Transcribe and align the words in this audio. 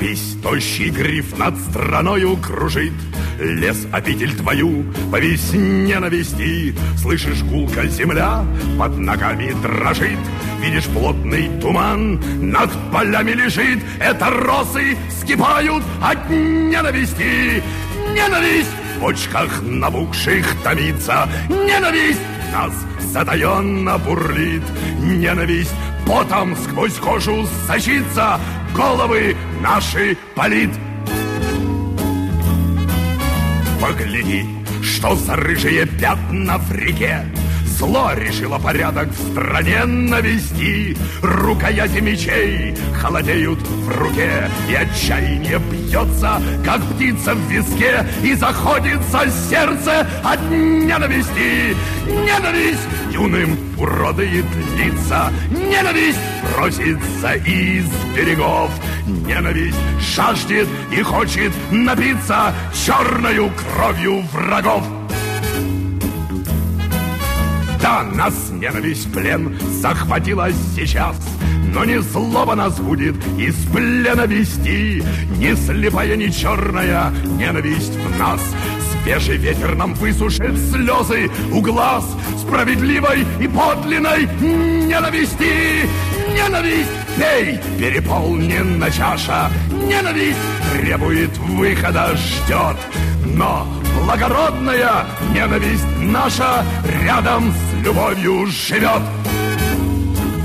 Торопись, 0.00 0.36
тощий 0.42 0.90
гриф 0.90 1.36
над 1.38 1.58
страною 1.58 2.36
кружит, 2.36 2.92
Лес 3.38 3.86
обитель 3.92 4.34
твою 4.34 4.84
по 5.12 5.20
весне 5.20 5.98
навести. 5.98 6.74
Слышишь, 6.96 7.42
гулка 7.42 7.86
земля 7.86 8.44
под 8.78 8.96
ногами 8.98 9.54
дрожит, 9.62 10.18
Видишь, 10.62 10.86
плотный 10.86 11.50
туман 11.60 12.20
над 12.40 12.70
полями 12.90 13.32
лежит, 13.32 13.80
Это 13.98 14.30
росы 14.30 14.96
скипают 15.20 15.82
от 16.02 16.30
ненависти. 16.30 17.62
Ненависть 18.14 18.70
в 18.96 19.00
почках 19.00 19.62
набухших 19.62 20.46
томится, 20.62 21.28
Ненависть 21.48 22.20
нас 22.52 22.72
затаенно 23.12 23.98
бурлит, 23.98 24.62
Ненависть 25.02 25.74
потом 26.06 26.56
сквозь 26.56 26.94
кожу 26.94 27.46
сочится, 27.66 28.40
Головы 28.74 29.36
наши 29.60 30.16
палит. 30.34 30.70
Погляди, 33.80 34.44
что 34.82 35.14
за 35.16 35.36
рыжие 35.36 35.86
пятна 35.86 36.58
в 36.58 36.72
реке, 36.72 37.24
Зло 37.80 38.12
решило 38.14 38.58
порядок 38.58 39.08
в 39.08 39.32
стране 39.32 39.86
навести. 39.86 40.94
Рукояти 41.22 42.00
мечей 42.00 42.76
холодеют 42.94 43.58
в 43.62 43.88
руке, 43.98 44.50
И 44.68 44.74
отчаяние 44.74 45.58
бьется, 45.58 46.42
как 46.62 46.82
птица 46.82 47.34
в 47.34 47.38
виске, 47.50 48.06
И 48.22 48.34
заходится 48.34 49.20
сердце 49.48 50.06
от 50.22 50.42
ненависти. 50.50 51.74
Ненависть 52.06 52.86
юным 53.12 53.56
уродует 53.78 54.44
лица, 54.76 55.32
Ненависть 55.50 56.18
просится 56.52 57.32
из 57.46 57.86
берегов, 58.14 58.70
Ненависть 59.06 59.78
жаждет 60.14 60.68
и 60.92 61.00
хочет 61.00 61.52
напиться 61.70 62.54
Черною 62.74 63.50
кровью 63.74 64.20
врагов. 64.34 64.99
Да, 67.90 68.04
нас 68.04 68.50
ненависть 68.52 69.12
плен 69.12 69.58
захватила 69.82 70.48
сейчас, 70.76 71.16
но 71.74 71.84
не 71.84 72.00
злоба 72.00 72.54
нас 72.54 72.78
будет 72.78 73.16
из 73.36 73.56
плена 73.72 74.26
вести, 74.26 75.02
Ни 75.38 75.54
слепая, 75.56 76.14
ни 76.14 76.28
черная 76.28 77.10
ненависть 77.36 77.96
в 77.96 78.16
нас. 78.16 78.40
Свежий 79.02 79.38
ветер 79.38 79.74
нам 79.74 79.94
высушит 79.94 80.56
слезы 80.70 81.28
у 81.52 81.60
глаз. 81.60 82.04
Справедливой 82.38 83.26
и 83.40 83.48
подлинной 83.48 84.28
ненависти. 84.40 85.88
Ненависть, 86.32 86.90
пей, 87.18 87.58
переполнена 87.76 88.88
чаша, 88.92 89.50
Ненависть 89.88 90.38
требует 90.74 91.36
выхода, 91.38 92.16
ждет, 92.16 92.76
но 93.34 93.66
благородная 94.04 95.06
ненависть 95.34 95.86
наша 95.98 96.64
рядом 97.02 97.52
любовью 97.82 98.46
живет. 98.46 99.02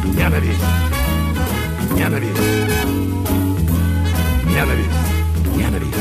Ненависть, 0.04 0.64
ненависть, 1.92 2.42
ненависть, 4.46 4.90
ненависть, 5.56 5.98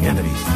ненависть, 0.00 0.46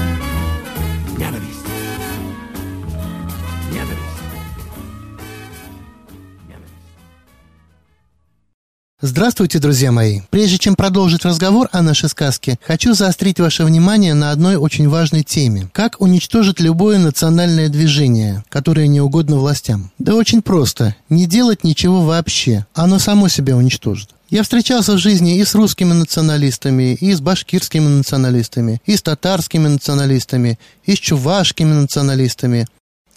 Здравствуйте, 9.06 9.58
друзья 9.58 9.92
мои! 9.92 10.22
Прежде 10.30 10.56
чем 10.56 10.77
продолжить 10.77 11.27
разговор 11.27 11.69
о 11.72 11.83
нашей 11.83 12.09
сказке, 12.09 12.59
хочу 12.62 12.94
заострить 12.94 13.38
ваше 13.38 13.66
внимание 13.66 14.15
на 14.15 14.31
одной 14.31 14.56
очень 14.56 14.88
важной 14.88 15.22
теме. 15.22 15.69
Как 15.75 16.00
уничтожить 16.00 16.59
любое 16.59 16.97
национальное 16.97 17.69
движение, 17.69 18.43
которое 18.48 18.87
не 18.87 19.03
угодно 19.03 19.37
властям? 19.37 19.91
Да 19.98 20.14
очень 20.14 20.41
просто. 20.41 20.97
Не 21.10 21.26
делать 21.26 21.64
ничего 21.64 22.00
вообще. 22.00 22.64
Оно 22.72 22.98
само 22.98 23.28
себя 23.28 23.59
уничтожит. 23.59 24.09
Я 24.31 24.43
встречался 24.43 24.94
в 24.94 24.98
жизни 24.98 25.37
и 25.37 25.44
с 25.44 25.54
русскими 25.54 25.93
националистами, 25.93 26.94
и 26.94 27.12
с 27.12 27.20
башкирскими 27.20 27.87
националистами, 27.87 28.81
и 28.87 28.97
с 28.97 29.03
татарскими 29.03 29.69
националистами, 29.69 30.59
и 30.87 30.94
с 30.94 30.98
чувашскими 30.98 31.75
националистами. 31.75 32.66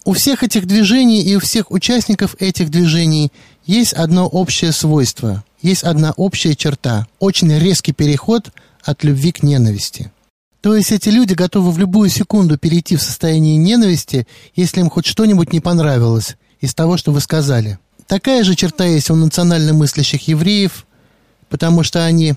У 0.07 0.13
всех 0.13 0.41
этих 0.41 0.67
движений 0.67 1.21
и 1.21 1.35
у 1.35 1.41
всех 1.41 1.69
участников 1.69 2.37
этих 2.39 2.69
движений 2.69 3.29
есть 3.67 3.93
одно 3.93 4.27
общее 4.27 4.71
свойство, 4.71 5.43
есть 5.61 5.83
одна 5.83 6.13
общая 6.17 6.55
черта– 6.55 7.05
очень 7.19 7.55
резкий 7.59 7.93
переход 7.93 8.49
от 8.83 9.03
любви 9.03 9.31
к 9.31 9.43
ненависти. 9.43 10.11
То 10.61 10.75
есть 10.75 10.91
эти 10.91 11.09
люди 11.09 11.33
готовы 11.33 11.71
в 11.71 11.77
любую 11.77 12.09
секунду 12.09 12.57
перейти 12.57 12.95
в 12.95 13.01
состояние 13.03 13.57
ненависти, 13.57 14.25
если 14.55 14.79
им 14.79 14.89
хоть 14.89 15.05
что-нибудь 15.05 15.53
не 15.53 15.59
понравилось 15.59 16.37
из 16.61 16.73
того, 16.73 16.97
что 16.97 17.11
вы 17.11 17.19
сказали. 17.19 17.77
Такая 18.07 18.43
же 18.43 18.55
черта 18.55 18.85
есть 18.85 19.11
у 19.11 19.15
национально 19.15 19.73
мыслящих 19.73 20.27
евреев, 20.27 20.87
потому 21.49 21.83
что 21.83 22.03
они 22.03 22.33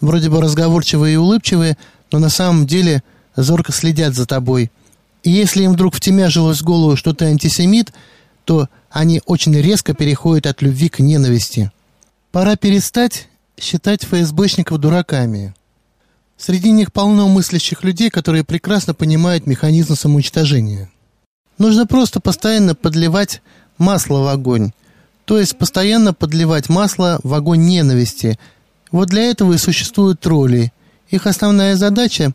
вроде 0.00 0.28
бы 0.28 0.42
разговорчивые 0.42 1.14
и 1.14 1.18
улыбчивые, 1.18 1.78
но 2.12 2.18
на 2.18 2.28
самом 2.28 2.66
деле 2.66 3.02
зорко 3.36 3.72
следят 3.72 4.14
за 4.14 4.26
тобой– 4.26 4.70
и 5.24 5.30
если 5.30 5.64
им 5.64 5.72
вдруг 5.72 5.94
втемяжилось 5.94 6.60
в 6.60 6.64
голову, 6.64 6.96
что 6.96 7.14
ты 7.14 7.24
антисемит, 7.24 7.92
то 8.44 8.68
они 8.90 9.22
очень 9.26 9.54
резко 9.56 9.94
переходят 9.94 10.46
от 10.46 10.62
любви 10.62 10.88
к 10.88 10.98
ненависти. 11.00 11.70
Пора 12.32 12.56
перестать 12.56 13.28
считать 13.58 14.04
ФСБшников 14.04 14.78
дураками. 14.78 15.54
Среди 16.36 16.72
них 16.72 16.92
полно 16.92 17.28
мыслящих 17.28 17.84
людей, 17.84 18.10
которые 18.10 18.44
прекрасно 18.44 18.92
понимают 18.94 19.46
механизм 19.46 19.94
самоуничтожения. 19.94 20.90
Нужно 21.58 21.86
просто 21.86 22.20
постоянно 22.20 22.74
подливать 22.74 23.40
масло 23.78 24.18
в 24.18 24.28
огонь, 24.28 24.72
то 25.24 25.38
есть 25.38 25.56
постоянно 25.56 26.12
подливать 26.12 26.68
масло 26.68 27.20
в 27.22 27.32
огонь 27.34 27.60
ненависти. 27.64 28.38
Вот 28.90 29.08
для 29.08 29.22
этого 29.22 29.52
и 29.52 29.58
существуют 29.58 30.20
тролли. 30.20 30.72
Их 31.08 31.26
основная 31.26 31.76
задача 31.76 32.32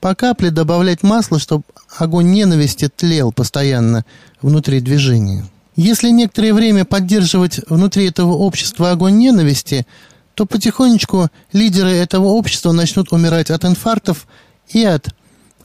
по 0.00 0.14
капле 0.14 0.50
добавлять 0.50 1.02
масло, 1.02 1.38
чтобы 1.38 1.64
огонь 1.96 2.30
ненависти 2.30 2.88
тлел 2.88 3.32
постоянно 3.32 4.04
внутри 4.40 4.80
движения. 4.80 5.44
Если 5.76 6.10
некоторое 6.10 6.54
время 6.54 6.84
поддерживать 6.84 7.60
внутри 7.68 8.08
этого 8.08 8.32
общества 8.32 8.90
огонь 8.90 9.16
ненависти, 9.18 9.86
то 10.34 10.46
потихонечку 10.46 11.28
лидеры 11.52 11.90
этого 11.90 12.26
общества 12.26 12.72
начнут 12.72 13.12
умирать 13.12 13.50
от 13.50 13.64
инфарктов 13.64 14.26
и 14.68 14.84
от 14.84 15.08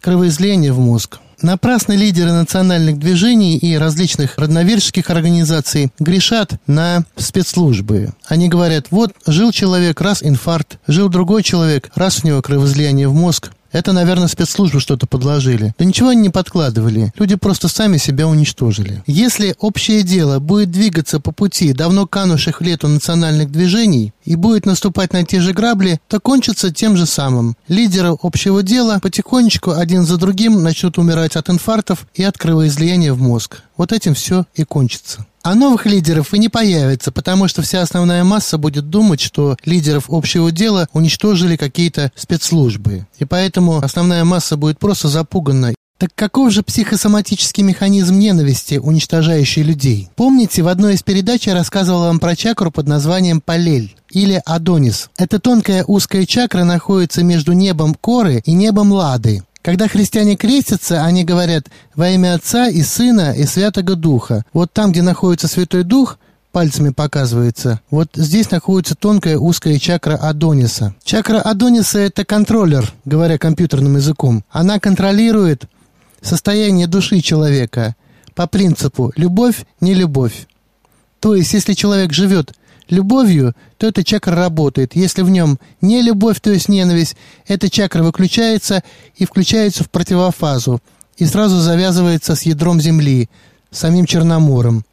кровоизлияния 0.02 0.74
в 0.74 0.80
мозг. 0.80 1.20
Напрасно 1.42 1.94
лидеры 1.94 2.32
национальных 2.32 3.00
движений 3.00 3.58
и 3.58 3.76
различных 3.76 4.38
родноверческих 4.38 5.10
организаций 5.10 5.92
грешат 6.00 6.54
на 6.68 7.04
спецслужбы. 7.18 8.12
Они 8.28 8.48
говорят, 8.48 8.88
вот 8.92 9.14
жил 9.28 9.52
человек, 9.52 10.00
раз 10.00 10.24
инфаркт, 10.24 10.78
жил 10.88 11.10
другой 11.10 11.44
человек, 11.44 11.90
раз 11.96 12.24
у 12.24 12.28
него 12.28 12.42
кровоизлияние 12.42 13.10
в 13.10 13.14
мозг, 13.14 13.52
это, 13.74 13.92
наверное, 13.92 14.28
спецслужбы 14.28 14.80
что-то 14.80 15.08
подложили. 15.08 15.74
Да 15.78 15.84
ничего 15.84 16.10
они 16.10 16.22
не 16.22 16.30
подкладывали. 16.30 17.12
Люди 17.18 17.36
просто 17.36 17.68
сами 17.68 17.98
себя 17.98 18.28
уничтожили. 18.28 19.04
Если 19.08 19.56
общее 19.60 20.04
дело 20.04 20.40
будет 20.40 20.72
двигаться 20.72 21.20
по 21.20 21.32
пути 21.32 21.74
давно 21.74 22.08
канувших 22.08 22.62
в 22.62 22.64
лету 22.64 22.88
национальных 22.88 23.52
движений 23.52 24.14
и 24.24 24.36
будет 24.36 24.66
наступать 24.66 25.12
на 25.12 25.26
те 25.26 25.42
же 25.42 25.54
грабли, 25.54 26.00
то 26.08 26.20
кончится 26.20 26.72
тем 26.72 26.96
же 26.96 27.06
самым. 27.06 27.58
Лидеры 27.68 28.16
общего 28.22 28.64
дела 28.64 29.00
потихонечку 29.02 29.72
один 29.72 30.06
за 30.06 30.18
другим 30.18 30.62
начнут 30.64 30.98
умирать 30.98 31.36
от 31.36 31.50
инфарктов 31.50 32.08
и 32.14 32.24
от 32.24 32.38
кровоизлияния 32.38 33.14
в 33.14 33.22
мозг. 33.22 33.64
Вот 33.76 33.92
этим 33.92 34.14
все 34.14 34.46
и 34.54 34.64
кончится. 34.64 35.26
А 35.44 35.56
новых 35.56 35.86
лидеров 35.86 36.34
и 36.34 36.40
не 36.40 36.48
появится, 36.48 37.12
потому 37.12 37.50
что 37.50 37.62
вся 37.62 37.82
основная 37.82 38.24
масса 38.24 38.58
будет 38.58 38.90
думать, 38.90 39.20
что 39.20 39.58
лидеров 39.66 40.06
общего 40.08 40.52
дела 40.52 40.88
уничтожили 40.94 41.58
какие-то 41.58 42.14
спецслужбы. 42.16 43.06
И 43.20 43.26
поэтому 43.26 43.78
основная 43.80 44.24
масса 44.24 44.56
будет 44.56 44.80
просто 44.80 45.10
запугана 45.10 45.74
так 46.04 46.10
каков 46.16 46.52
же 46.52 46.64
психосоматический 46.64 47.64
механизм 47.64 48.20
ненависти, 48.20 48.76
уничтожающий 48.76 49.62
людей? 49.62 50.10
Помните, 50.18 50.62
в 50.62 50.68
одной 50.68 50.96
из 50.96 51.04
передач 51.04 51.48
я 51.48 51.54
рассказывал 51.54 52.02
вам 52.02 52.20
про 52.20 52.36
чакру 52.36 52.72
под 52.72 52.88
названием 52.88 53.40
Палель 53.40 53.96
или 54.12 54.42
Адонис. 54.46 55.10
Эта 55.18 55.40
тонкая 55.40 55.86
узкая 55.86 56.26
чакра 56.26 56.66
находится 56.66 57.24
между 57.24 57.54
небом 57.54 57.96
Коры 57.96 58.42
и 58.44 58.52
небом 58.52 58.92
Лады. 58.92 59.44
Когда 59.64 59.88
христиане 59.88 60.36
крестятся, 60.36 61.06
они 61.06 61.24
говорят 61.24 61.68
«во 61.96 62.10
имя 62.10 62.36
Отца 62.36 62.68
и 62.68 62.82
Сына 62.82 63.34
и 63.34 63.46
Святого 63.46 63.96
Духа». 63.96 64.44
Вот 64.52 64.74
там, 64.74 64.92
где 64.92 65.02
находится 65.02 65.48
Святой 65.48 65.84
Дух, 65.84 66.20
пальцами 66.52 66.90
показывается. 66.90 67.80
Вот 67.90 68.10
здесь 68.14 68.52
находится 68.52 68.94
тонкая 68.94 69.38
узкая 69.38 69.80
чакра 69.80 70.16
Адониса. 70.18 70.94
Чакра 71.06 71.40
Адониса– 71.40 72.00
это 72.00 72.26
контроллер, 72.26 72.92
говоря 73.06 73.38
компьютерным 73.38 73.96
языком. 73.96 74.44
Она 74.52 74.80
контролирует 74.80 75.64
состояние 76.22 76.88
души 76.88 77.22
человека 77.22 77.96
по 78.36 78.48
принципу 78.48 79.14
«любовь, 79.16 79.66
не 79.80 79.94
любовь». 79.94 80.46
То 81.22 81.36
есть, 81.36 81.54
если 81.54 81.72
человек 81.72 82.12
живет 82.12 82.54
любовью, 82.90 83.54
то 83.78 83.88
эта 83.88 84.04
чакра 84.04 84.36
работает. 84.36 84.96
Если 84.96 85.22
в 85.22 85.30
нем 85.30 85.60
не 85.82 86.02
любовь, 86.02 86.40
то 86.40 86.52
есть 86.52 86.70
ненависть, 86.70 87.16
эта 87.48 87.70
чакра 87.70 88.04
выключается 88.04 88.84
и 89.16 89.26
включается 89.26 89.84
в 89.84 89.90
противофазу. 89.90 90.82
И 91.18 91.26
сразу 91.26 91.60
завязывается 91.60 92.36
с 92.36 92.44
ядром 92.44 92.82
Земли, 92.82 93.30
самим 93.72 94.06
Черномором. 94.06 94.84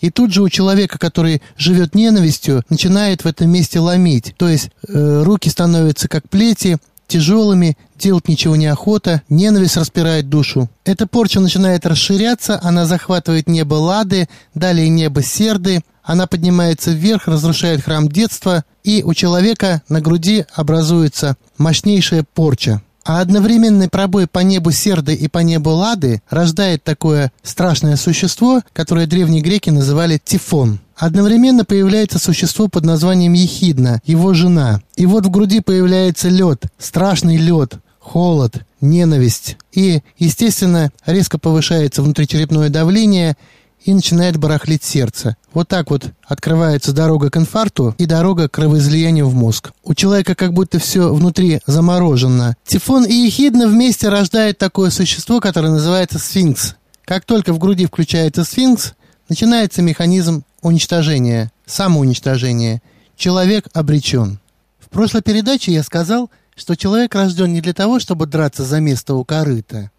И 0.00 0.10
тут 0.10 0.32
же 0.32 0.42
у 0.42 0.48
человека, 0.48 0.98
который 0.98 1.42
живет 1.56 1.94
ненавистью, 1.94 2.62
начинает 2.70 3.24
в 3.24 3.26
этом 3.26 3.50
месте 3.50 3.80
ломить. 3.80 4.34
То 4.38 4.48
есть 4.48 4.70
э, 4.88 5.22
руки 5.22 5.50
становятся 5.50 6.08
как 6.08 6.28
плети, 6.28 6.78
тяжелыми, 7.06 7.76
делать 7.98 8.28
ничего 8.28 8.56
неохота, 8.56 9.22
ненависть 9.28 9.76
распирает 9.76 10.28
душу. 10.28 10.70
Эта 10.84 11.06
порча 11.06 11.40
начинает 11.40 11.84
расширяться, 11.84 12.58
она 12.62 12.86
захватывает 12.86 13.48
небо 13.48 13.74
Лады, 13.74 14.28
далее 14.54 14.88
небо 14.88 15.22
Серды, 15.22 15.82
она 16.02 16.26
поднимается 16.26 16.92
вверх, 16.92 17.28
разрушает 17.28 17.82
храм 17.82 18.08
детства, 18.08 18.64
и 18.82 19.02
у 19.04 19.14
человека 19.14 19.82
на 19.88 20.00
груди 20.00 20.44
образуется 20.54 21.36
мощнейшая 21.58 22.24
порча. 22.34 22.82
А 23.04 23.20
одновременный 23.20 23.88
пробой 23.88 24.26
по 24.26 24.40
небу 24.40 24.70
Серды 24.72 25.14
и 25.14 25.26
по 25.28 25.38
небу 25.38 25.70
Лады 25.70 26.22
рождает 26.28 26.84
такое 26.84 27.32
страшное 27.42 27.96
существо, 27.96 28.60
которое 28.72 29.06
древние 29.06 29.42
греки 29.42 29.70
называли 29.70 30.20
Тифон. 30.22 30.80
Одновременно 30.96 31.64
появляется 31.64 32.18
существо 32.18 32.68
под 32.68 32.84
названием 32.84 33.32
Ехидна, 33.32 34.02
его 34.04 34.34
жена. 34.34 34.82
И 34.96 35.06
вот 35.06 35.24
в 35.24 35.30
груди 35.30 35.60
появляется 35.60 36.28
лед, 36.28 36.64
страшный 36.78 37.38
лед, 37.38 37.74
холод, 37.98 38.64
ненависть. 38.82 39.56
И, 39.72 40.02
естественно, 40.18 40.92
резко 41.06 41.38
повышается 41.38 42.02
внутричерепное 42.02 42.68
давление– 42.68 43.36
и 43.84 43.94
начинает 43.94 44.36
барахлить 44.36 44.84
сердце. 44.84 45.36
Вот 45.52 45.68
так 45.68 45.90
вот 45.90 46.10
открывается 46.24 46.92
дорога 46.92 47.30
к 47.30 47.36
инфаркту 47.36 47.94
и 47.98 48.06
дорога 48.06 48.48
к 48.48 48.52
кровоизлиянию 48.52 49.28
в 49.28 49.34
мозг. 49.34 49.72
У 49.82 49.94
человека 49.94 50.34
как 50.34 50.52
будто 50.52 50.78
все 50.78 51.12
внутри 51.12 51.60
заморожено. 51.66 52.56
Тифон 52.64 53.04
и 53.04 53.12
ехидна 53.12 53.66
вместе 53.66 54.08
рождают 54.08 54.58
такое 54.58 54.90
существо, 54.90 55.40
которое 55.40 55.70
называется 55.70 56.18
сфинкс. 56.18 56.74
Как 57.04 57.24
только 57.24 57.52
в 57.52 57.58
груди 57.58 57.86
включается 57.86 58.44
сфинкс, 58.44 58.92
начинается 59.28 59.82
механизм 59.82 60.44
уничтожения, 60.62 61.50
самоуничтожения. 61.66 62.82
Человек 63.16 63.68
обречен. 63.72 64.38
В 64.78 64.88
прошлой 64.90 65.22
передаче 65.22 65.72
я 65.72 65.82
сказал, 65.82 66.30
что 66.56 66.76
человек 66.76 67.14
рожден 67.14 67.52
не 67.52 67.60
для 67.60 67.72
того, 67.72 67.98
чтобы 68.00 68.26
драться 68.26 68.64
за 68.64 68.80
место 68.80 69.14
у 69.14 69.24
корыта, 69.24 69.90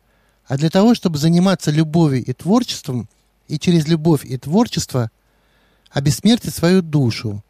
а 0.48 0.58
для 0.58 0.70
того, 0.70 0.94
чтобы 0.94 1.18
заниматься 1.18 1.72
любовью 1.72 2.24
и 2.24 2.34
творчеством– 2.34 3.10
и 3.52 3.60
через 3.60 3.88
любовь 3.88 4.24
и 4.24 4.38
творчество 4.38 5.12
обессмертить 5.92 6.56
свою 6.56 6.82
душу, 6.82 7.44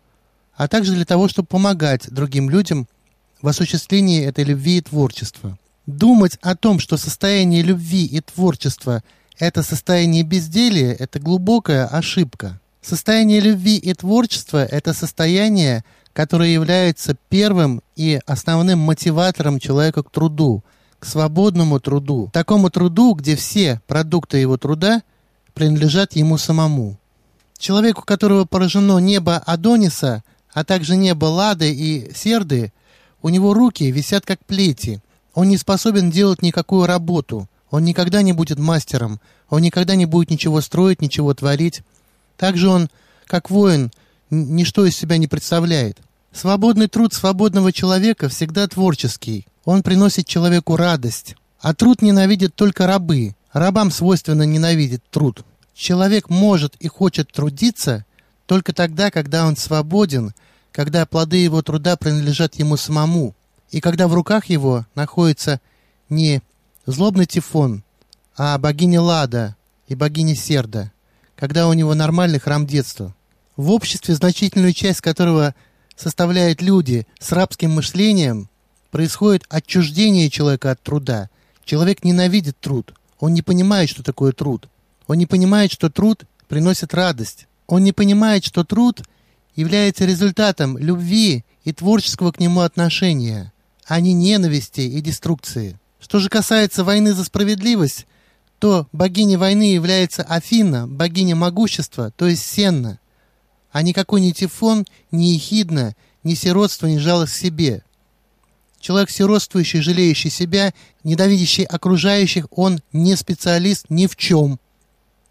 а 0.56 0.68
также 0.68 0.94
для 0.94 1.06
того, 1.06 1.28
чтобы 1.28 1.48
помогать 1.48 2.10
другим 2.10 2.50
людям 2.50 2.88
в 3.42 3.48
осуществлении 3.48 4.26
этой 4.26 4.44
любви 4.44 4.78
и 4.78 4.82
творчества. 4.82 5.58
Думать 5.86 6.38
о 6.42 6.56
том, 6.56 6.80
что 6.80 6.98
состояние 6.98 7.62
любви 7.62 8.06
и 8.06 8.20
творчества– 8.20 9.04
это 9.40 9.64
состояние 9.64 10.24
безделия– 10.24 10.92
это 11.00 11.20
глубокая 11.20 11.86
ошибка. 11.86 12.60
Состояние 12.82 13.40
любви 13.40 13.78
и 13.78 13.94
творчества– 13.94 14.66
это 14.72 14.94
состояние, 14.94 15.84
которое 16.14 16.50
является 16.50 17.16
первым 17.30 17.82
и 17.96 18.20
основным 18.26 18.80
мотиватором 18.80 19.60
человека 19.60 20.02
к 20.04 20.10
труду, 20.10 20.64
к 21.00 21.06
свободному 21.06 21.80
труду, 21.80 22.30
такому 22.34 22.70
труду, 22.70 23.14
где 23.14 23.36
все 23.36 23.82
продукты 23.88 24.38
его 24.38 24.58
труда 24.58 25.04
принадлежат 25.54 26.16
ему 26.16 26.38
самому. 26.38 26.98
Человеку, 27.58 28.04
которого 28.04 28.46
поражено 28.46 28.98
небо 29.00 29.38
Адониса, 29.38 30.24
а 30.54 30.64
также 30.64 30.96
небо 30.96 31.26
Лады 31.26 31.72
и 31.72 32.12
Серды, 32.14 32.74
у 33.22 33.30
него 33.30 33.54
руки 33.54 33.90
висят 33.92 34.26
как 34.26 34.44
плети. 34.46 35.02
Он 35.34 35.48
не 35.48 35.58
способен 35.58 36.12
делать 36.12 36.42
никакую 36.42 36.88
работу. 36.88 37.48
Он 37.70 37.84
никогда 37.84 38.22
не 38.22 38.34
будет 38.34 38.60
мастером. 38.60 39.20
Он 39.50 39.62
никогда 39.62 39.96
не 39.96 40.06
будет 40.06 40.30
ничего 40.30 40.60
строить, 40.62 41.02
ничего 41.02 41.34
творить. 41.34 41.82
Также 42.38 42.68
он, 42.68 42.90
как 43.28 43.50
воин, 43.50 43.92
ничто 44.30 44.86
из 44.86 44.96
себя 44.96 45.18
не 45.18 45.28
представляет. 45.28 46.00
Свободный 46.34 46.88
труд 46.88 47.14
свободного 47.14 47.72
человека 47.72 48.30
всегда 48.30 48.68
творческий. 48.68 49.46
Он 49.66 49.84
приносит 49.84 50.26
человеку 50.26 50.76
радость. 50.76 51.36
А 51.60 51.76
труд 51.76 52.02
ненавидят 52.02 52.56
только 52.56 52.88
рабы. 52.88 53.36
Рабам 53.54 53.92
свойственно 53.92 54.44
ненавидеть 54.44 55.04
труд. 55.10 55.44
Человек 55.74 56.30
может 56.30 56.76
и 56.78 56.88
хочет 56.88 57.32
трудиться 57.32 58.06
только 58.46 58.74
тогда, 58.74 59.12
когда 59.12 59.46
он 59.46 59.58
свободен, 59.58 60.34
когда 60.72 61.06
плоды 61.06 61.38
его 61.38 61.62
труда 61.62 61.98
принадлежат 61.98 62.56
ему 62.56 62.78
самому, 62.78 63.36
и 63.70 63.82
когда 63.82 64.08
в 64.08 64.14
руках 64.14 64.46
его 64.46 64.86
находится 64.96 65.60
не 66.10 66.42
злобный 66.86 67.26
Тифон, 67.26 67.84
а 68.38 68.58
богиня 68.58 69.02
Лада 69.02 69.56
и 69.88 69.96
богиня 69.96 70.36
Серда, 70.36 70.92
когда 71.36 71.68
у 71.68 71.74
него 71.74 71.94
нормальный 71.94 72.40
храм 72.40 72.66
детства. 72.66 73.14
В 73.58 73.72
обществе, 73.72 74.16
значительную 74.16 74.74
часть 74.74 75.02
которого 75.02 75.56
составляют 75.98 76.62
люди 76.62 77.06
с 77.20 77.32
рабским 77.32 77.72
мышлением, 77.72 78.50
происходит 78.92 79.44
отчуждение 79.50 80.30
человека 80.30 80.72
от 80.72 80.82
труда. 80.82 81.30
Человек 81.66 82.04
ненавидит 82.04 82.58
труд– 82.60 82.94
он 83.22 83.34
не 83.34 83.42
понимает, 83.42 83.90
что 83.90 84.04
такое 84.04 84.34
труд. 84.34 84.68
Он 85.08 85.18
не 85.18 85.28
понимает, 85.28 85.72
что 85.72 85.90
труд 85.90 86.26
приносит 86.50 86.94
радость. 86.94 87.48
Он 87.68 87.84
не 87.84 87.94
понимает, 87.94 88.44
что 88.44 88.66
труд 88.66 89.04
является 89.56 90.06
результатом 90.06 90.78
любви 90.78 91.46
и 91.64 91.72
творческого 91.72 92.32
к 92.32 92.40
нему 92.40 92.62
отношения, 92.62 93.54
а 93.86 94.02
не 94.02 94.14
ненависти 94.14 94.82
и 94.82 95.00
деструкции. 95.02 95.80
Что 96.00 96.20
же 96.20 96.30
касается 96.30 96.84
войны 96.84 97.14
за 97.14 97.24
справедливость, 97.24 98.08
то 98.58 98.88
богиней 98.92 99.38
войны 99.38 99.72
является 99.72 100.24
Афина, 100.24 100.88
богиня 100.88 101.36
могущества, 101.36 102.12
то 102.12 102.28
есть 102.28 102.44
Сенна, 102.44 103.00
а 103.72 103.84
никакой 103.84 104.22
ни 104.22 104.32
Тифон, 104.32 104.86
ни 105.12 105.26
Ехидна, 105.26 105.96
ни 106.24 106.34
сиротство, 106.34 106.88
ни 106.88 106.98
жалость 106.98 107.34
к 107.34 107.38
себе– 107.38 107.84
Человек 108.82 109.12
сиротствующий, 109.12 109.82
жалеющий 109.82 110.32
себя, 110.32 110.74
ненавидящий 111.04 111.64
окружающих, 111.64 112.48
он 112.50 112.80
не 112.92 113.16
специалист 113.16 113.86
ни 113.90 114.08
в 114.08 114.16
чем. 114.16 114.60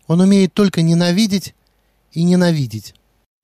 Он 0.07 0.21
умеет 0.21 0.55
только 0.55 0.83
ненавидеть 0.83 1.55
и 2.13 2.23
ненавидеть. 2.23 2.95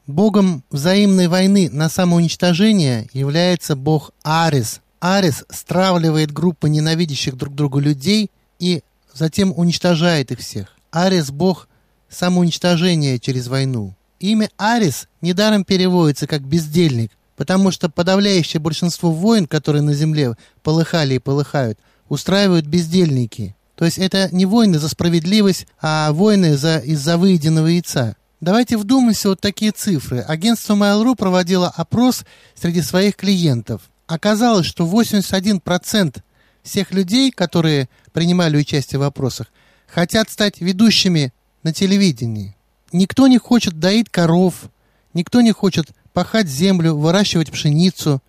Богом 0.07 0.63
взаимной 0.71 1.27
войны 1.27 1.69
на 1.71 1.89
самоуничтожение 1.89 3.09
является 3.13 3.75
бог 3.75 4.13
Арис. 4.23 4.81
Арис 5.01 5.45
стравливает 5.51 6.31
группы 6.31 6.69
ненавидящих 6.69 7.37
друг 7.37 7.57
друга 7.57 7.81
людей 7.81 8.31
и 8.61 8.83
затем 9.13 9.53
уничтожает 9.57 10.31
их 10.31 10.39
всех. 10.39 10.77
Арис– 10.93 11.31
бог 11.33 11.69
самоуничтожения 12.09 13.19
через 13.19 13.49
войну. 13.49 13.97
Имя 14.21 14.51
Арис 14.57 15.09
недаром 15.21 15.65
переводится 15.65 16.29
как 16.29 16.43
«бездельник», 16.43 17.11
Потому 17.37 17.71
что 17.71 17.89
подавляющее 17.89 18.61
большинство 18.61 19.11
войн, 19.11 19.47
которые 19.47 19.83
на 19.83 19.95
земле 19.95 20.37
полыхали 20.63 21.15
и 21.15 21.19
полыхают, 21.19 21.79
устраивают 22.09 22.67
бездельники. 22.67 23.55
То 23.75 23.85
есть 23.85 23.99
это 23.99 24.29
не 24.33 24.47
войны 24.47 24.79
за 24.79 24.89
справедливость, 24.89 25.67
а 25.81 26.13
войны 26.13 26.57
за, 26.57 26.79
из-за 26.79 27.19
выеденного 27.19 27.67
яйца. 27.67 28.17
Давайте 28.41 28.77
вдумаемся 28.77 29.29
вот 29.29 29.41
такие 29.41 29.73
цифры. 29.73 30.21
Агентство 30.21 30.75
Mail.ru 30.75 31.15
проводило 31.15 31.69
опрос 31.69 32.25
среди 32.55 32.81
своих 32.81 33.17
клиентов. 33.17 33.83
Оказалось, 34.07 34.67
что 34.67 34.87
81% 34.87 36.23
всех 36.63 36.93
людей, 36.93 37.31
которые 37.31 37.89
принимали 38.13 38.57
участие 38.57 38.99
в 38.99 39.03
вопросах, 39.03 39.49
хотят 39.87 40.31
стать 40.31 40.61
ведущими 40.61 41.33
на 41.63 41.73
телевидении. 41.73 42.57
Никто 42.93 43.27
не 43.27 43.39
хочет 43.39 43.79
доить 43.79 44.11
коров, 44.11 44.71
никто 45.13 45.41
не 45.41 45.53
хочет 45.53 45.89
пахать 46.17 46.49
землю, 46.49 46.97
выращивать 46.97 47.53
пшеницу. 47.53 48.23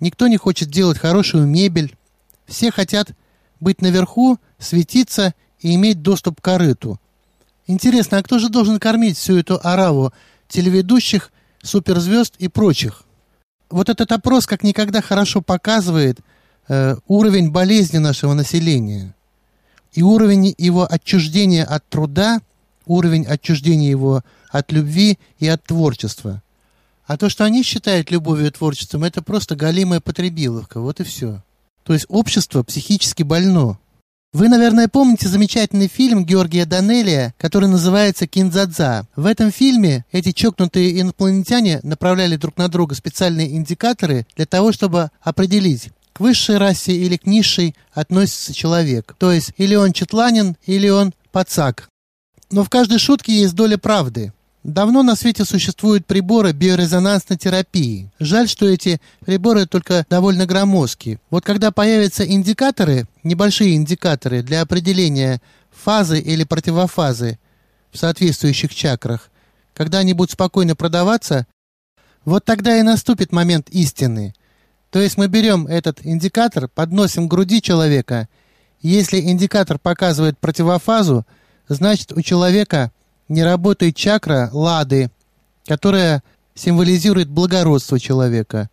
Никто 0.00 0.28
не 0.28 0.38
хочет 0.38 0.70
делать 0.70 0.96
хорошую 0.96 1.46
мебель. 1.46 1.94
Все 2.46 2.70
хотят 2.70 3.10
быть 3.60 3.82
наверху, 3.82 4.38
светиться 4.58 5.34
и 5.60 5.74
иметь 5.74 6.00
доступ 6.00 6.40
к 6.40 6.44
корыту. 6.44 6.98
Интересно, 7.66 8.16
а 8.16 8.22
кто 8.22 8.38
же 8.38 8.48
должен 8.48 8.78
кормить 8.78 9.18
всю 9.18 9.36
эту 9.36 9.60
ораву 9.62 10.14
телеведущих, 10.48 11.30
суперзвезд 11.62 12.36
и 12.38 12.48
прочих? 12.48 13.02
Вот 13.68 13.90
этот 13.90 14.10
опрос 14.10 14.46
как 14.46 14.62
никогда 14.62 15.02
хорошо 15.02 15.42
показывает 15.42 16.18
э, 16.68 16.96
уровень 17.08 17.50
болезни 17.50 17.98
нашего 17.98 18.32
населения 18.32 19.14
и 19.92 20.00
уровень 20.02 20.54
его 20.56 20.90
отчуждения 20.90 21.66
от 21.66 21.86
труда, 21.90 22.40
уровень 22.86 23.26
отчуждения 23.26 23.90
его 23.90 24.22
от 24.48 24.72
любви 24.72 25.18
и 25.40 25.46
от 25.46 25.62
творчества. 25.62 26.40
А 27.06 27.16
то, 27.16 27.28
что 27.28 27.44
они 27.44 27.62
считают 27.62 28.10
любовью 28.10 28.46
и 28.46 28.50
творчеством, 28.50 29.04
это 29.04 29.22
просто 29.22 29.56
галимая 29.56 30.00
потребиловка. 30.00 30.80
Вот 30.80 31.00
и 31.00 31.04
все. 31.04 31.42
То 31.84 31.92
есть 31.92 32.06
общество 32.08 32.62
психически 32.62 33.22
больно. 33.22 33.78
Вы, 34.32 34.48
наверное, 34.48 34.88
помните 34.88 35.28
замечательный 35.28 35.88
фильм 35.88 36.24
Георгия 36.24 36.64
Данелия, 36.64 37.34
который 37.36 37.68
называется 37.68 38.26
«Кинзадза». 38.26 39.06
В 39.14 39.26
этом 39.26 39.52
фильме 39.52 40.06
эти 40.10 40.32
чокнутые 40.32 40.98
инопланетяне 40.98 41.80
направляли 41.82 42.36
друг 42.36 42.56
на 42.56 42.68
друга 42.68 42.94
специальные 42.94 43.54
индикаторы 43.54 44.26
для 44.34 44.46
того, 44.46 44.72
чтобы 44.72 45.10
определить, 45.20 45.90
к 46.14 46.20
высшей 46.20 46.56
расе 46.56 46.92
или 46.92 47.18
к 47.18 47.26
низшей 47.26 47.74
относится 47.92 48.54
человек. 48.54 49.14
То 49.18 49.32
есть 49.32 49.52
или 49.58 49.74
он 49.74 49.92
четланин, 49.92 50.56
или 50.64 50.88
он 50.88 51.12
пацак. 51.30 51.90
Но 52.50 52.64
в 52.64 52.70
каждой 52.70 52.98
шутке 52.98 53.34
есть 53.34 53.54
доля 53.54 53.76
правды. 53.76 54.32
Давно 54.64 55.02
на 55.02 55.16
свете 55.16 55.44
существуют 55.44 56.06
приборы 56.06 56.52
биорезонансной 56.52 57.36
терапии. 57.36 58.12
Жаль, 58.20 58.48
что 58.48 58.68
эти 58.68 59.00
приборы 59.24 59.66
только 59.66 60.06
довольно 60.08 60.46
громоздкие. 60.46 61.18
Вот 61.30 61.44
когда 61.44 61.72
появятся 61.72 62.24
индикаторы, 62.24 63.06
небольшие 63.24 63.74
индикаторы 63.74 64.42
для 64.42 64.60
определения 64.60 65.40
фазы 65.72 66.20
или 66.20 66.44
противофазы 66.44 67.40
в 67.90 67.98
соответствующих 67.98 68.72
чакрах, 68.72 69.30
когда 69.74 69.98
они 69.98 70.12
будут 70.12 70.30
спокойно 70.30 70.76
продаваться, 70.76 71.48
вот 72.24 72.44
тогда 72.44 72.78
и 72.78 72.82
наступит 72.82 73.32
момент 73.32 73.68
истины. 73.70 74.32
То 74.90 75.00
есть 75.00 75.16
мы 75.16 75.26
берем 75.26 75.66
этот 75.66 76.06
индикатор, 76.06 76.68
подносим 76.68 77.26
к 77.26 77.30
груди 77.30 77.60
человека. 77.60 78.28
Если 78.80 79.18
индикатор 79.18 79.80
показывает 79.80 80.38
противофазу, 80.38 81.26
значит 81.66 82.12
у 82.12 82.22
человека– 82.22 82.92
не 83.32 83.42
работает 83.42 83.96
чакра 83.96 84.50
лады, 84.52 85.10
которая 85.66 86.22
символизирует 86.54 87.28
благородство 87.28 87.98
человека. 87.98 88.68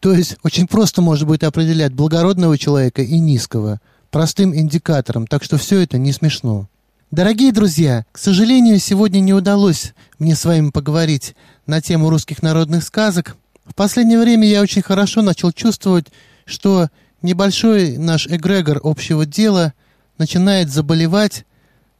То 0.00 0.12
есть 0.12 0.36
очень 0.42 0.66
просто 0.66 1.00
может 1.00 1.26
быть 1.26 1.42
определять 1.42 1.94
благородного 1.94 2.58
человека 2.58 3.02
и 3.02 3.18
низкого 3.18 3.80
простым 4.10 4.54
индикатором, 4.54 5.26
так 5.26 5.42
что 5.42 5.56
все 5.56 5.80
это 5.80 5.96
не 5.96 6.12
смешно. 6.12 6.68
Дорогие 7.10 7.52
друзья, 7.52 8.04
к 8.12 8.18
сожалению, 8.18 8.78
сегодня 8.78 9.20
не 9.20 9.32
удалось 9.32 9.94
мне 10.18 10.34
с 10.36 10.44
вами 10.44 10.70
поговорить 10.70 11.34
на 11.66 11.80
тему 11.80 12.10
русских 12.10 12.42
народных 12.42 12.84
сказок. 12.84 13.36
В 13.64 13.74
последнее 13.74 14.18
время 14.18 14.46
я 14.46 14.60
очень 14.60 14.82
хорошо 14.82 15.22
начал 15.22 15.52
чувствовать, 15.52 16.08
что 16.44 16.88
небольшой 17.22 17.96
наш 17.96 18.26
эгрегор 18.26 18.80
общего 18.82 19.24
дела 19.24 19.72
начинает 20.18 20.70
заболевать, 20.70 21.46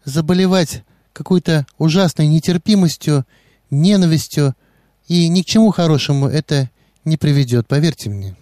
заболевать 0.04 0.82
какой-то 1.12 1.66
ужасной 1.78 2.26
нетерпимостью, 2.26 3.24
ненавистью, 3.70 4.54
и 5.08 5.28
ни 5.28 5.42
к 5.42 5.46
чему 5.46 5.70
хорошему 5.70 6.26
это 6.26 6.70
не 7.04 7.16
приведет, 7.16 7.66
поверьте 7.66 8.10
мне. 8.10 8.36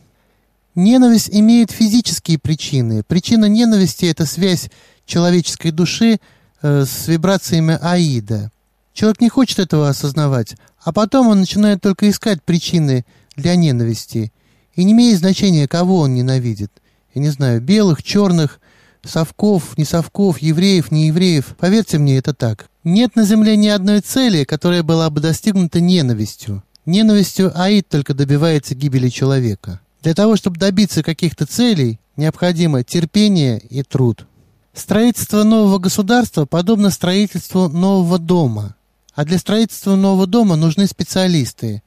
Ненависть 0.75 1.31
имеет 1.33 1.71
физические 1.71 2.39
причины. 2.39 3.03
Причина 3.03 3.47
ненависти– 3.47 4.05
это 4.07 4.25
связь 4.25 4.71
человеческой 5.05 5.73
души 5.73 6.21
э, 6.63 6.85
с 6.85 7.09
вибрациями 7.09 7.77
Аида. 7.81 8.53
Человек 8.93 9.21
не 9.21 9.29
хочет 9.29 9.59
этого 9.59 9.89
осознавать, 9.89 10.57
а 10.83 10.93
потом 10.93 11.29
он 11.29 11.41
начинает 11.41 11.81
только 11.81 12.09
искать 12.09 12.43
причины 12.43 13.05
для 13.35 13.57
ненависти. 13.57 14.33
И 14.75 14.85
не 14.85 14.93
имеет 14.93 15.19
значения, 15.19 15.67
кого 15.67 15.99
он 15.99 16.15
ненавидит. 16.15 16.71
Я 17.15 17.23
не 17.23 17.31
знаю, 17.31 17.61
белых, 17.61 18.03
черных, 18.03 18.61
совков, 19.05 19.77
не 19.79 19.85
совков, 19.85 20.39
евреев, 20.39 20.91
не 20.91 21.09
евреев. 21.09 21.57
Поверьте 21.59 21.99
мне, 21.99 22.19
это 22.19 22.35
так. 22.35 22.69
Нет 22.85 23.17
на 23.17 23.25
земле 23.25 23.57
ни 23.57 23.69
одной 23.69 24.01
цели, 24.01 24.45
которая 24.45 24.83
была 24.83 25.11
бы 25.11 25.21
достигнута 25.21 25.81
ненавистью. 25.81 26.63
Ненавистью 26.87 27.53
Аид 27.55 27.89
только 27.89 28.15
добивается 28.15 28.75
гибели 28.75 29.09
человека. 29.09 29.81
Для 30.03 30.15
того, 30.15 30.37
чтобы 30.37 30.59
добиться 30.59 31.03
каких-то 31.03 31.45
целей, 31.47 32.01
необходимо 32.17 32.83
терпение 32.83 33.59
и 33.59 33.83
труд. 33.83 34.27
Строительство 34.73 35.43
нового 35.43 35.79
государства 35.79 36.47
подобно 36.47 36.91
строительству 36.91 37.69
нового 37.69 38.19
дома. 38.19 38.77
А 39.15 39.25
для 39.25 39.39
строительства 39.39 39.97
нового 39.97 40.27
дома 40.27 40.57
нужны 40.57 40.87
специалисты. 40.87 41.83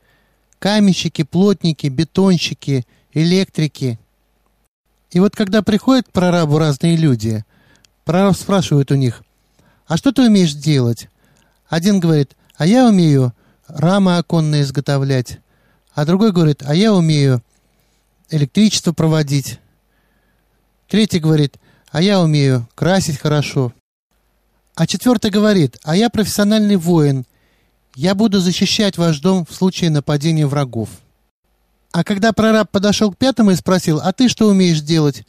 Каменщики, 0.60 1.24
плотники, 1.24 1.88
бетонщики, 1.88 2.86
электрики, 3.14 4.00
и 5.14 5.20
вот 5.20 5.36
когда 5.36 5.62
приходят 5.62 6.08
к 6.08 6.12
прорабу 6.12 6.58
разные 6.58 6.98
люди, 6.98 7.46
прораб 8.04 8.36
спрашивает 8.36 8.92
у 8.92 8.96
них, 8.96 9.24
а 9.86 9.96
что 9.96 10.12
ты 10.12 10.24
умеешь 10.24 10.54
делать? 10.54 11.08
Один 11.70 12.00
говорит, 12.00 12.36
а 12.58 12.66
я 12.66 12.88
умею 12.88 13.32
рамы 13.68 14.18
оконные 14.18 14.64
изготовлять. 14.64 15.40
А 15.94 16.06
другой 16.06 16.32
говорит, 16.32 16.64
а 16.66 16.74
я 16.74 16.94
умею 16.94 17.44
электричество 18.32 18.92
проводить. 18.92 19.60
Третий 20.88 21.20
говорит, 21.20 21.58
а 21.92 22.02
я 22.02 22.20
умею 22.20 22.68
красить 22.74 23.20
хорошо. 23.20 23.72
А 24.74 24.88
четвертый 24.88 25.30
говорит, 25.30 25.78
а 25.84 25.96
я 25.96 26.10
профессиональный 26.10 26.78
воин. 26.78 27.28
Я 27.94 28.16
буду 28.16 28.40
защищать 28.40 28.98
ваш 28.98 29.20
дом 29.20 29.46
в 29.46 29.54
случае 29.54 29.92
нападения 29.92 30.48
врагов. 30.48 30.90
А 31.94 32.04
когда 32.04 32.34
прораб 32.34 32.72
подошел 32.72 33.12
к 33.12 33.18
пятому 33.18 33.52
и 33.52 33.56
спросил, 33.56 34.00
«А 34.04 34.12
ты 34.14 34.28
что 34.28 34.50
умеешь 34.50 34.82
делать?» 34.82 35.28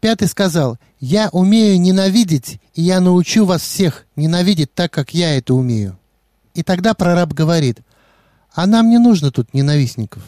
Пятый 0.00 0.26
сказал, 0.26 0.76
«Я 0.98 1.28
умею 1.30 1.80
ненавидеть, 1.80 2.60
и 2.74 2.82
я 2.82 2.98
научу 2.98 3.44
вас 3.44 3.62
всех 3.62 4.06
ненавидеть 4.16 4.74
так, 4.74 4.92
как 4.92 5.14
я 5.14 5.36
это 5.36 5.54
умею». 5.54 5.96
И 6.52 6.64
тогда 6.64 6.94
прораб 6.94 7.32
говорит, 7.32 7.78
«А 8.52 8.66
нам 8.66 8.90
не 8.90 8.98
нужно 8.98 9.30
тут 9.30 9.54
ненавистников». 9.54 10.24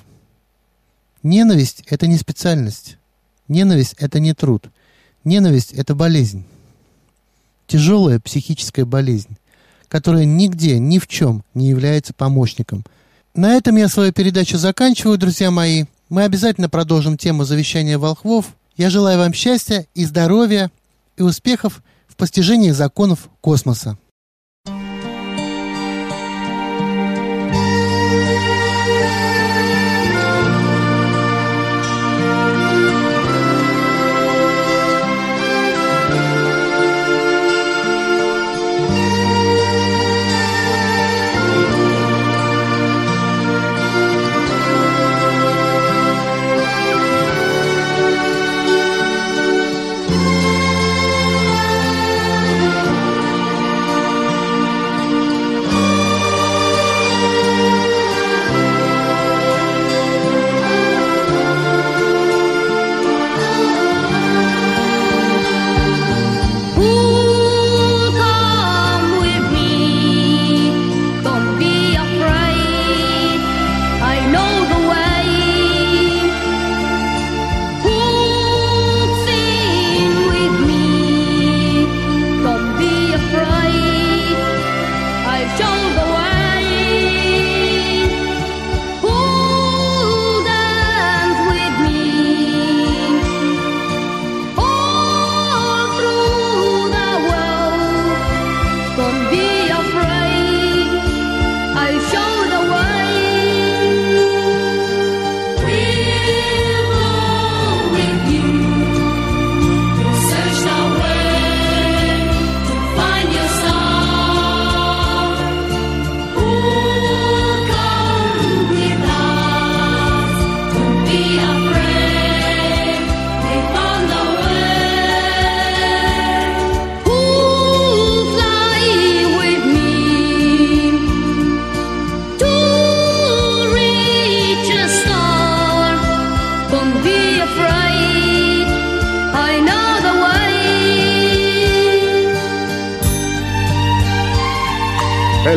Ненависть– 1.24 1.82
это 1.88 2.06
не 2.06 2.16
специальность. 2.16 2.96
Ненависть– 3.48 3.96
это 3.98 4.20
не 4.20 4.34
труд. 4.34 4.68
Ненависть– 5.24 5.72
это 5.72 5.96
болезнь. 5.96 6.44
Тяжелая 7.66 8.20
психическая 8.20 8.84
болезнь, 8.84 9.36
которая 9.88 10.26
нигде, 10.26 10.78
ни 10.78 11.00
в 11.00 11.08
чем 11.08 11.42
не 11.54 11.68
является 11.68 12.14
помощником– 12.14 12.84
на 13.34 13.54
этом 13.54 13.76
я 13.76 13.88
свою 13.88 14.12
передачу 14.12 14.58
заканчиваю, 14.58 15.16
друзья 15.16 15.50
мои. 15.50 15.84
Мы 16.08 16.24
обязательно 16.24 16.68
продолжим 16.68 17.16
тему 17.16 17.44
завещания 17.44 17.98
волхвов. 17.98 18.54
Я 18.76 18.90
желаю 18.90 19.18
вам 19.18 19.32
счастья 19.32 19.86
и 19.94 20.04
здоровья 20.04 20.70
и 21.16 21.22
успехов 21.22 21.82
в 22.08 22.16
постижении 22.16 22.70
законов 22.70 23.30
космоса. 23.40 23.96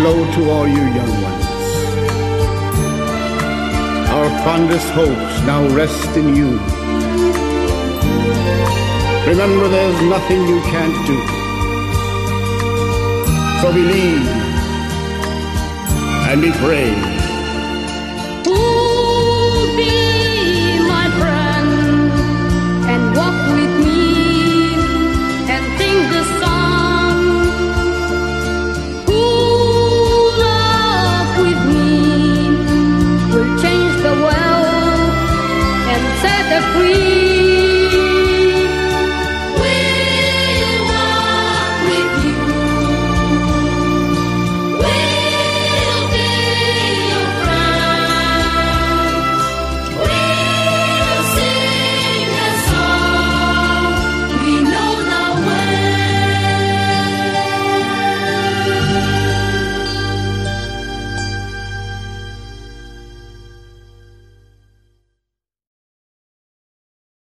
Hello 0.08 0.24
to 0.34 0.50
all 0.52 0.68
you 0.68 0.84
young 1.00 1.14
ones. 1.24 1.46
Our 4.14 4.30
fondest 4.46 4.88
hopes 4.90 5.42
now 5.48 5.68
rest 5.76 6.16
in 6.16 6.36
you. 6.36 6.60
Remember, 9.28 9.68
there's 9.68 10.02
nothing 10.04 10.48
you 10.48 10.62
can't 10.70 11.08
do. 11.08 11.18
So 13.62 13.74
believe 13.74 14.28
and 16.30 16.40
be 16.40 16.52
brave 16.52 17.25